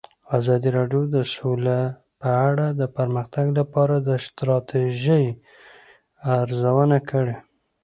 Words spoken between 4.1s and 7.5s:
ستراتیژۍ ارزونه کړې.